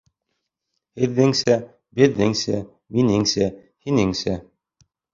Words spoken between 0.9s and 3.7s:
Һеҙҙеңсә, беҙҙеңсә, минеңсә,